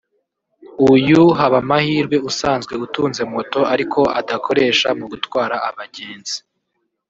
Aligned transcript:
uyu 0.93 1.21
Habamahirwe 1.37 2.17
usanzwe 2.29 2.73
utunze 2.85 3.21
moto 3.33 3.59
ariko 3.73 3.99
adakoresha 4.19 4.87
mu 4.99 5.05
gutwara 5.11 5.55
abagenzi 5.69 6.37